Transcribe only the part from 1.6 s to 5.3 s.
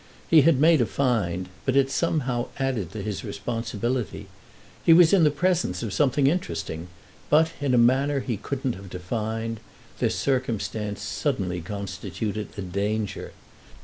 but it somehow added to his responsibility; he was in the